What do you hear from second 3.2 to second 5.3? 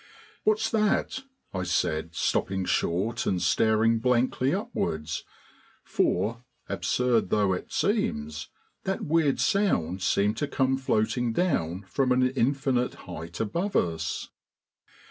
and staring blankly upwards,